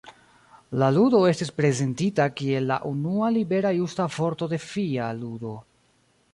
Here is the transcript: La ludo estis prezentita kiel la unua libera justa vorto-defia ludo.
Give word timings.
La 0.83 0.87
ludo 0.95 1.19
estis 1.31 1.51
prezentita 1.57 2.27
kiel 2.41 2.67
la 2.73 2.79
unua 2.93 3.31
libera 3.37 3.75
justa 3.83 4.11
vorto-defia 4.19 5.15
ludo. 5.23 5.57